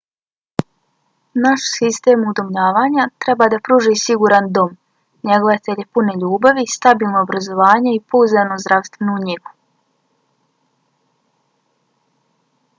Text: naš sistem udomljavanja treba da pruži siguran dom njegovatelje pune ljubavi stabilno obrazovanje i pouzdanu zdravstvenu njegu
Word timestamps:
naš 1.41 1.65
sistem 1.71 2.23
udomljavanja 2.31 3.05
treba 3.25 3.47
da 3.55 3.59
pruži 3.69 3.93
siguran 4.03 4.47
dom 4.57 4.73
njegovatelje 5.33 5.85
pune 5.97 6.15
ljubavi 6.23 6.65
stabilno 6.77 7.21
obrazovanje 7.27 7.95
i 7.99 8.03
pouzdanu 8.15 8.59
zdravstvenu 8.65 9.19
njegu 9.29 9.55